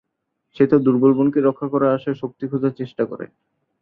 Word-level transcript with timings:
সে 0.57 0.63
তার 0.69 0.81
দূর্বল 0.83 1.11
বোনকে 1.17 1.39
রক্ষা 1.41 1.67
করার 1.69 1.95
আশায় 1.95 2.19
শক্তি 2.21 2.43
খোঁজার 2.51 2.73
চেষ্টা 2.79 3.03
করে। 3.05 3.25